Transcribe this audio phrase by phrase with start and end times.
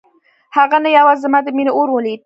[0.57, 2.19] هغه نه یوازې زما د مينې اور ولید.